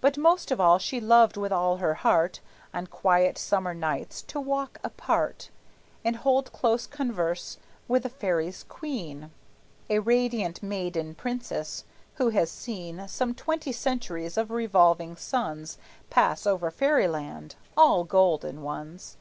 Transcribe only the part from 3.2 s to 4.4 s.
summer nights to